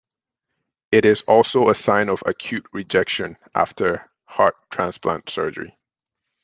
It 0.91 1.05
is 1.05 1.21
also 1.27 1.69
a 1.69 1.75
sign 1.75 2.09
of 2.09 2.23
acute 2.25 2.65
rejection 2.73 3.37
after 3.53 4.09
heart 4.25 4.55
transplant 4.71 5.29
surgery. 5.29 5.77